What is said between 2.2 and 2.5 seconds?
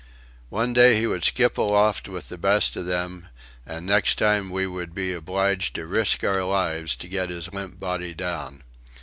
the